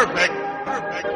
[0.00, 0.32] Perfect.
[0.64, 1.08] Perfect.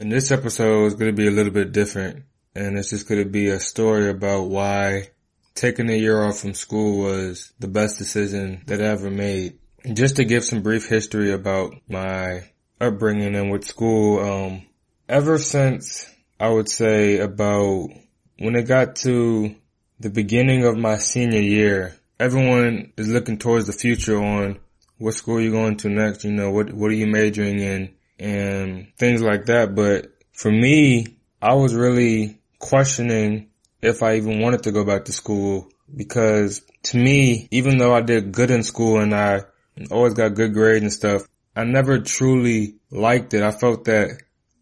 [0.00, 2.24] And this episode is going to be a little bit different.
[2.56, 5.10] And it's just going to be a story about why
[5.54, 9.60] taking a year off from school was the best decision that I ever made.
[9.92, 14.66] Just to give some brief history about my upbringing and with school, um,
[15.10, 17.88] ever since I would say about
[18.38, 19.56] when it got to
[19.98, 24.60] the beginning of my senior year, everyone is looking towards the future on
[24.98, 28.86] what school you're going to next, you know, what, what are you majoring in and
[28.96, 29.74] things like that.
[29.74, 33.48] But for me, I was really questioning
[33.82, 38.00] if I even wanted to go back to school because to me, even though I
[38.00, 39.40] did good in school and I
[39.90, 41.22] always got good grades and stuff,
[41.56, 43.42] I never truly liked it.
[43.42, 44.20] I felt that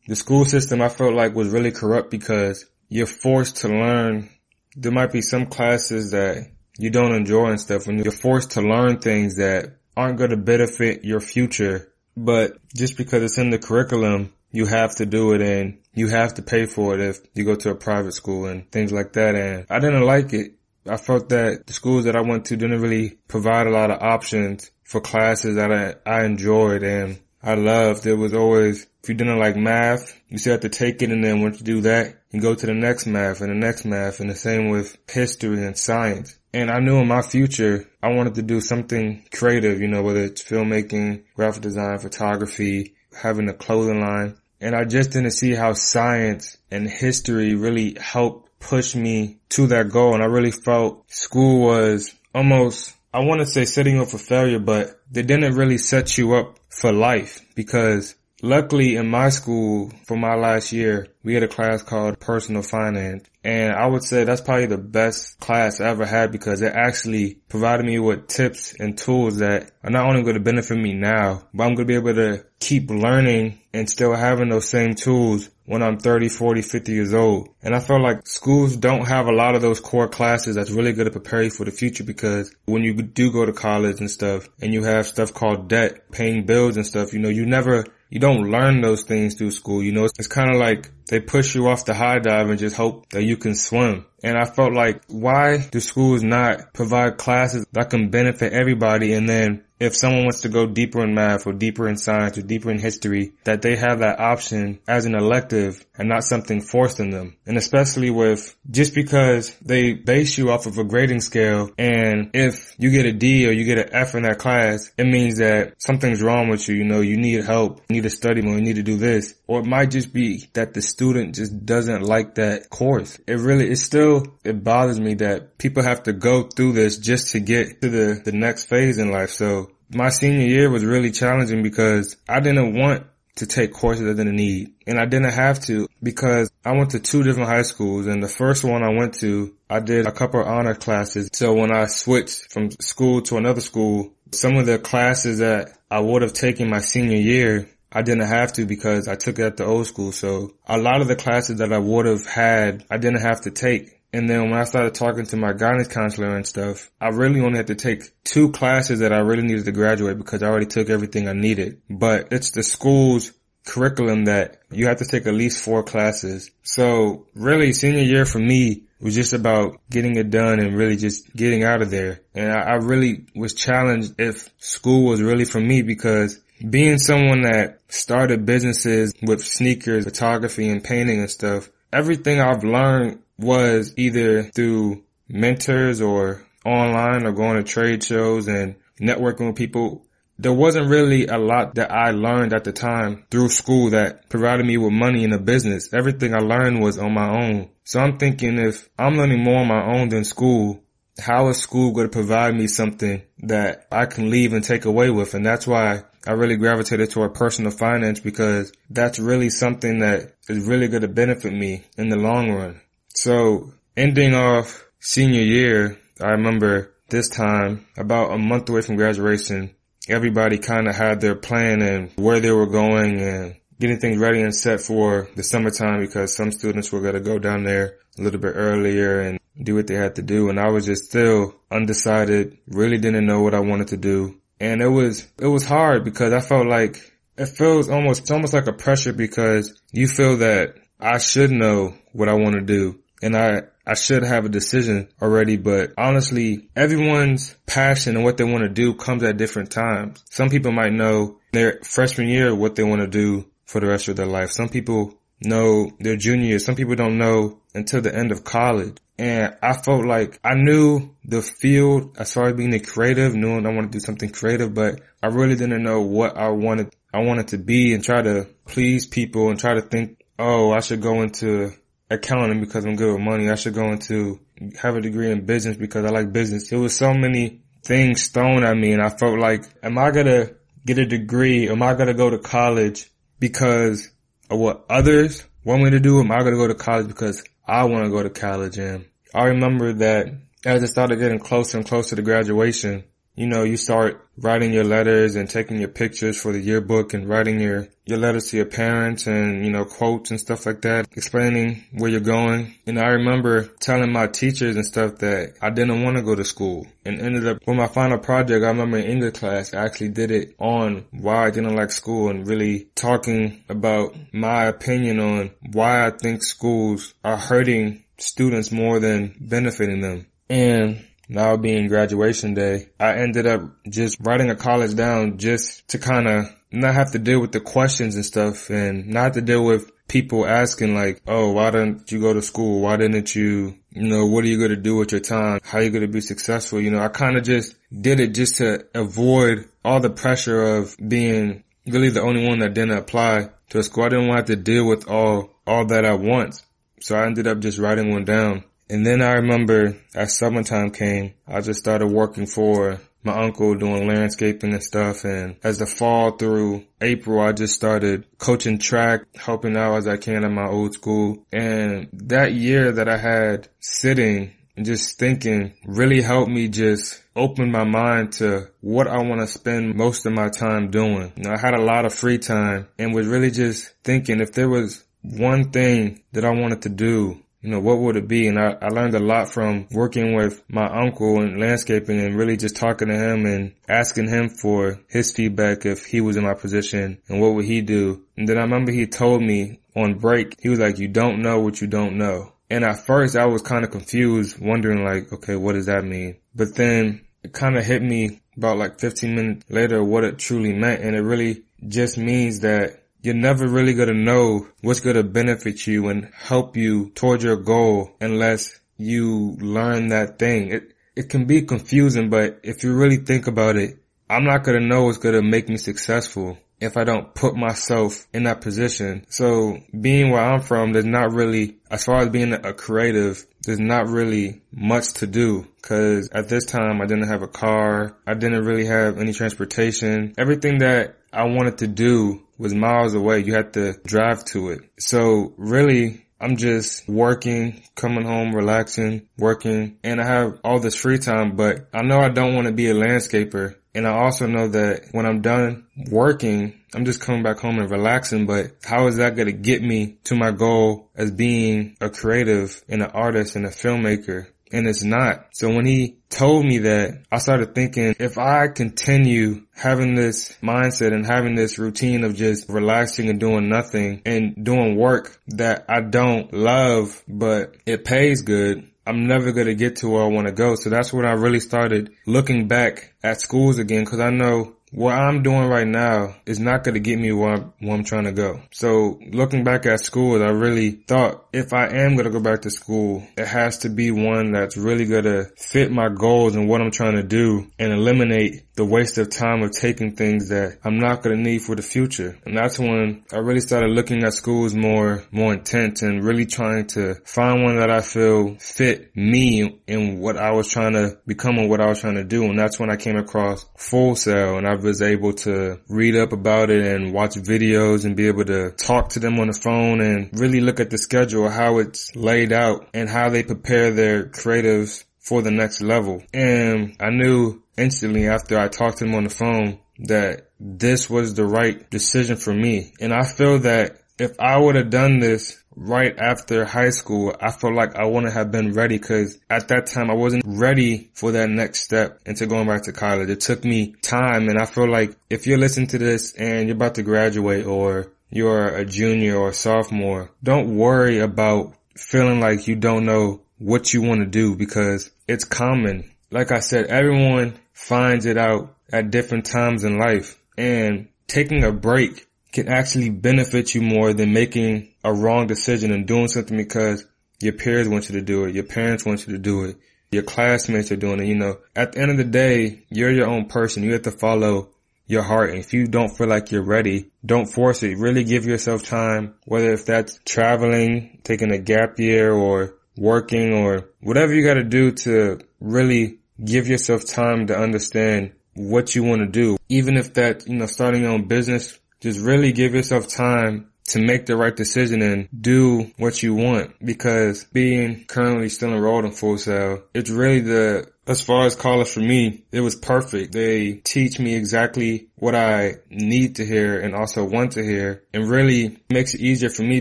[0.09, 4.31] the school system I felt like was really corrupt because you're forced to learn.
[4.75, 8.63] There might be some classes that you don't enjoy and stuff and you're forced to
[8.63, 11.93] learn things that aren't going to benefit your future.
[12.17, 16.35] But just because it's in the curriculum, you have to do it and you have
[16.35, 19.35] to pay for it if you go to a private school and things like that.
[19.35, 20.53] And I didn't like it.
[20.89, 24.01] I felt that the schools that I went to didn't really provide a lot of
[24.01, 28.07] options for classes that I, I enjoyed and I loved.
[28.07, 31.23] It was always, if you didn't like math, you still have to take it and
[31.23, 34.21] then once you do that, you go to the next math and the next math
[34.21, 36.37] and the same with history and science.
[36.53, 40.21] And I knew in my future, I wanted to do something creative, you know, whether
[40.25, 44.37] it's filmmaking, graphic design, photography, having a clothing line.
[44.61, 49.91] And I just didn't see how science and history really helped push me to that
[49.91, 50.15] goal.
[50.15, 54.59] And I really felt school was almost, I want to say setting up for failure,
[54.59, 60.17] but they didn't really set you up for life because luckily in my school for
[60.17, 63.25] my last year, we had a class called personal finance.
[63.45, 67.39] And I would say that's probably the best class I ever had because it actually
[67.49, 71.45] provided me with tips and tools that are not only going to benefit me now,
[71.55, 75.49] but I'm going to be able to keep learning and still having those same tools
[75.65, 77.51] when I'm 30, 40, 50 years old.
[77.63, 80.93] And I feel like schools don't have a lot of those core classes that's really
[80.93, 84.11] going to prepare you for the future because when you do go to college and
[84.11, 87.85] stuff and you have stuff called debt, paying bills and stuff, you know, you never
[88.09, 89.83] you don't learn those things through school.
[89.83, 92.77] You know, it's, kind of like they push you off the high dive and just
[92.77, 94.07] hope that you can swim.
[94.23, 99.13] And I felt like, why do schools not provide classes that can benefit everybody?
[99.13, 102.43] And then if someone wants to go deeper in math or deeper in science or
[102.43, 107.01] deeper in history, that they have that option as an elective and not something forced
[107.01, 107.37] on them.
[107.47, 112.75] And especially with just because they base you off of a grading scale and if
[112.79, 115.81] you get a D or you get an F in that class, it means that
[115.81, 116.75] something's wrong with you.
[116.75, 119.35] You know, you need help, you need to study more, you need to do this.
[119.47, 123.21] Or it might just be that the student just doesn't like that course.
[123.29, 127.31] It really, it's still, it bothers me that people have to go through this just
[127.33, 129.31] to get to the, the next phase in life.
[129.31, 134.15] So my senior year was really challenging because I didn't want to take courses I
[134.15, 134.75] didn't need.
[134.89, 138.29] And I didn't have to because I went to two different high schools and the
[138.29, 141.31] first one I went to, I did a couple of honor classes.
[141.33, 146.01] So when I switched from school to another school, some of the classes that I
[146.01, 149.57] would have taken my senior year, I didn't have to because I took it at
[149.57, 150.13] the old school.
[150.13, 153.51] So a lot of the classes that I would have had, I didn't have to
[153.51, 154.01] take.
[154.13, 157.59] And then when I started talking to my guidance counselor and stuff, I really only
[157.59, 160.89] had to take two classes that I really needed to graduate because I already took
[160.89, 161.83] everything I needed.
[161.91, 163.33] But it's the school's
[163.67, 166.51] curriculum that you have to take at least four classes.
[166.63, 171.35] So really senior year for me was just about getting it done and really just
[171.37, 172.21] getting out of there.
[172.35, 177.43] And I, I really was challenged if school was really for me because being someone
[177.43, 184.45] that started businesses with sneakers, photography and painting and stuff, everything I've learned was either
[184.45, 190.05] through mentors or online or going to trade shows and networking with people.
[190.41, 194.65] There wasn't really a lot that I learned at the time through school that provided
[194.65, 195.93] me with money in a business.
[195.93, 197.71] Everything I learned was on my own.
[197.85, 200.81] So I'm thinking if I'm learning more on my own than school,
[201.19, 205.11] how is school going to provide me something that I can leave and take away
[205.11, 205.35] with?
[205.35, 210.67] And that's why I really gravitated toward personal finance because that's really something that is
[210.67, 212.83] really going to benefit me in the long run.
[213.15, 219.75] So ending off senior year, I remember this time about a month away from graduation,
[220.07, 224.43] everybody kind of had their plan and where they were going and getting things ready
[224.43, 228.23] and set for the summertime because some students were going to go down there a
[228.23, 230.51] little bit earlier and do what they had to do.
[230.51, 234.38] And I was just still undecided, really didn't know what I wanted to do.
[234.61, 236.97] And it was, it was hard because I felt like
[237.37, 241.95] it feels almost, it's almost like a pressure because you feel that I should know
[242.13, 242.99] what I want to do.
[243.23, 248.45] And I, I should have a decision already, but honestly, everyone's passion and what they
[248.45, 250.23] want to do comes at different times.
[250.31, 254.09] Some people might know their freshman year what they want to do for the rest
[254.09, 254.51] of their life.
[254.51, 256.59] Some people know their junior year.
[256.59, 258.97] Some people don't know until the end of college.
[259.19, 263.67] And I felt like I knew the field as far as being a creative, knowing
[263.67, 267.21] I wanted to do something creative, but I really didn't know what I wanted, I
[267.21, 271.03] wanted to be and try to please people and try to think, oh, I should
[271.03, 271.73] go into
[272.11, 273.51] accounting because I'm good with money.
[273.51, 274.41] I should go into
[274.81, 276.71] have a degree in business because I like business.
[276.71, 280.27] There was so many things thrown at me and I felt like, am I going
[280.27, 280.55] to
[280.87, 281.69] get a degree?
[281.69, 284.11] Am I going to go to college because
[284.51, 286.21] of what others want me to do?
[286.21, 288.79] Am I going to go to college because I want to go to college?
[288.79, 290.33] And I remember that
[290.65, 293.05] as it started getting closer and closer to graduation,
[293.39, 297.29] you know, you start writing your letters and taking your pictures for the yearbook and
[297.29, 301.07] writing your, your letters to your parents and, you know, quotes and stuff like that,
[301.13, 302.75] explaining where you're going.
[302.85, 306.45] And I remember telling my teachers and stuff that I didn't want to go to
[306.45, 308.65] school and ended up for my final project.
[308.65, 312.31] I remember in English class, I actually did it on why I didn't like school
[312.31, 318.99] and really talking about my opinion on why I think schools are hurting students more
[318.99, 320.27] than benefiting them.
[320.51, 325.99] And now being graduation day, I ended up just writing a college down just to
[325.99, 329.65] kind of not have to deal with the questions and stuff and not to deal
[329.65, 332.81] with people asking like, oh, why didn't you go to school?
[332.81, 335.61] Why didn't you, you know, what are you going to do with your time?
[335.63, 336.81] How are you going to be successful?
[336.81, 340.97] You know, I kind of just did it just to avoid all the pressure of
[341.07, 344.05] being really the only one that didn't apply to a school.
[344.05, 346.65] I didn't want to deal with all, all that at once.
[347.01, 351.35] So I ended up just writing one down and then I remember as summertime came,
[351.47, 355.25] I just started working for my uncle doing landscaping and stuff.
[355.25, 360.17] And as the fall through April, I just started coaching track, helping out as I
[360.17, 361.45] can at my old school.
[361.53, 367.71] And that year that I had sitting and just thinking really helped me just open
[367.71, 371.33] my mind to what I want to spend most of my time doing.
[371.37, 374.53] You know, I had a lot of free time and was really just thinking if
[374.53, 378.49] there was one thing that I wanted to do you know, what would it be?
[378.49, 382.57] And I, I learned a lot from working with my uncle in landscaping and really
[382.57, 386.55] just talking to him and asking him for his feedback if he was in my
[386.55, 388.25] position and what would he do.
[388.39, 391.61] And then I remember he told me on break, he was like, you don't know
[391.61, 392.55] what you don't know.
[392.71, 396.39] And at first I was kind of confused, wondering like, okay, what does that mean?
[396.55, 400.73] But then it kind of hit me about like 15 minutes later what it truly
[400.73, 401.03] meant.
[401.03, 406.09] And it really just means that you're never really to know what's to benefit you
[406.09, 410.71] and help you towards your goal unless you learn that thing.
[410.71, 413.99] It, it can be confusing, but if you really think about it,
[414.31, 418.45] I'm not to know what's to make me successful if I don't put myself in
[418.45, 419.27] that position.
[419.29, 423.81] So being where I'm from, there's not really, as far as being a creative, there's
[423.81, 428.17] not really much to do because at this time I didn't have a car.
[428.27, 430.35] I didn't really have any transportation.
[430.39, 433.41] Everything that I wanted to do was miles away.
[433.41, 434.81] You had to drive to it.
[434.99, 441.19] So really, I'm just working, coming home, relaxing, working, and I have all this free
[441.19, 443.75] time, but I know I don't want to be a landscaper.
[443.95, 447.91] And I also know that when I'm done working, I'm just coming back home and
[447.91, 452.09] relaxing, but how is that going to get me to my goal as being a
[452.09, 454.47] creative and an artist and a filmmaker?
[454.73, 455.47] And it's not.
[455.53, 461.13] So when he told me that, I started thinking if I continue having this mindset
[461.13, 466.01] and having this routine of just relaxing and doing nothing and doing work that I
[466.01, 470.49] don't love, but it pays good, I'm never going to get to where I want
[470.49, 470.75] to go.
[470.75, 475.15] So that's when I really started looking back at schools again because I know what
[475.15, 478.25] I'm doing right now is not going to get me where I'm, where I'm trying
[478.25, 478.61] to go.
[478.73, 482.63] So looking back at school, I really thought if I am going to go back
[482.63, 486.69] to school, it has to be one that's really going to fit my goals and
[486.69, 490.79] what I'm trying to do and eliminate the waste of time of taking things that
[490.85, 492.39] I'm not going to need for the future.
[492.47, 496.87] And that's when I really started looking at schools more, more intense and really trying
[496.95, 501.59] to find one that I feel fit me in what I was trying to become
[501.59, 502.45] and what I was trying to do.
[502.45, 506.33] And that's when I came across Full Sail and I was able to read up
[506.33, 510.01] about it and watch videos and be able to talk to them on the phone
[510.01, 514.27] and really look at the schedule, how it's laid out and how they prepare their
[514.27, 516.23] creatives for the next level.
[516.33, 521.35] And I knew instantly after I talked to him on the phone that this was
[521.35, 522.93] the right decision for me.
[523.01, 527.53] And I feel that if I would have done this right after high school, I
[527.53, 531.33] felt like I wouldn't have been ready because at that time I wasn't ready for
[531.33, 533.31] that next step into going back to college.
[533.31, 536.77] It took me time and I feel like if you're listening to this and you're
[536.77, 542.67] about to graduate or you're a junior or a sophomore, don't worry about feeling like
[542.67, 546.11] you don't know what you want to do because it's common.
[546.31, 551.73] Like I said, everyone finds it out at different times in life and taking a
[551.73, 557.05] break can actually benefit you more than making a wrong decision and doing something because
[557.41, 558.55] your peers want you to do it.
[558.55, 559.77] Your parents want you to do it.
[560.11, 561.27] Your classmates are doing it.
[561.27, 563.83] You know, at the end of the day, you're your own person.
[563.83, 564.71] You have to follow
[565.07, 565.51] your heart.
[565.51, 567.99] And if you don't feel like you're ready, don't force it.
[567.99, 573.91] Really give yourself time, whether if that's traveling, taking a gap year or working or
[574.01, 579.21] whatever you got to do to really give yourself time to understand what you want
[579.21, 579.57] to do.
[579.69, 584.01] Even if that, you know, starting your own business, just really give yourself time to
[584.01, 589.13] make the right decision and do what you want because being currently still enrolled in
[589.13, 593.33] Full Sail, it's really the, as far as college for me, it was perfect.
[593.33, 598.29] They teach me exactly what I need to hear and also want to hear and
[598.29, 599.81] really makes it easier for me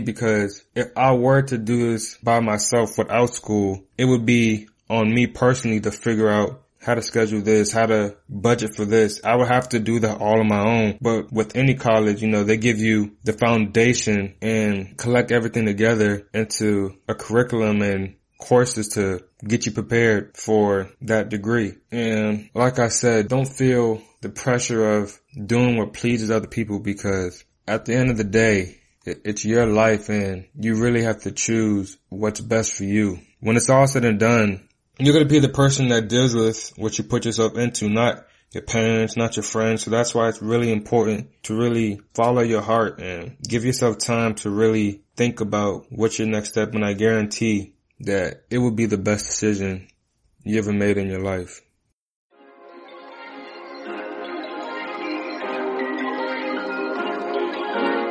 [0.00, 5.12] because if I were to do this by myself without school, it would be on
[5.12, 9.20] me personally to figure out how to schedule this, how to budget for this.
[9.24, 10.98] I would have to do that all on my own.
[11.00, 16.28] But with any college, you know, they give you the foundation and collect everything together
[16.32, 21.74] into a curriculum and courses to get you prepared for that degree.
[21.90, 27.44] And like I said, don't feel the pressure of doing what pleases other people because
[27.66, 31.98] at the end of the day, it's your life and you really have to choose
[32.08, 33.18] what's best for you.
[33.40, 34.67] When it's all said and done,
[35.06, 38.26] you're going to be the person that deals with what you put yourself into, not
[38.52, 39.84] your parents, not your friends.
[39.84, 44.34] So that's why it's really important to really follow your heart and give yourself time
[44.36, 46.74] to really think about what's your next step.
[46.74, 49.88] And I guarantee that it will be the best decision
[50.42, 51.60] you ever made in your life.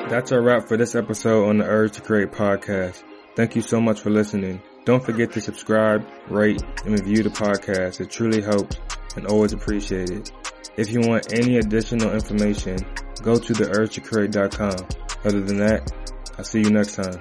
[0.10, 3.04] That's a wrap for this episode on the Urge to Create podcast.
[3.36, 4.62] Thank you so much for listening.
[4.88, 8.00] Don't forget to subscribe, rate, and review the podcast.
[8.00, 8.78] It truly helps
[9.18, 10.32] and always appreciated.
[10.78, 12.78] If you want any additional information,
[13.22, 14.88] go to theurgetocreate.com.
[15.26, 15.92] Other than that,
[16.38, 17.20] I'll see you next time.